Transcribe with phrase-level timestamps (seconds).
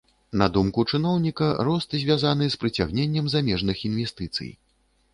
[0.41, 4.51] На думку чыноўніка, рост звязаны з прыцягненнем замежных інвестыцый.